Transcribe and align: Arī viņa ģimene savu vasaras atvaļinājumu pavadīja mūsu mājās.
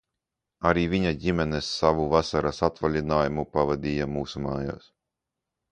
Arī 0.69 0.85
viņa 0.93 1.11
ģimene 1.25 1.59
savu 1.67 2.07
vasaras 2.15 2.63
atvaļinājumu 2.69 3.47
pavadīja 3.59 4.13
mūsu 4.17 4.45
mājās. 4.49 4.93